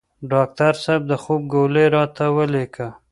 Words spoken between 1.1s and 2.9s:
خوب ګولۍ راته ولیکه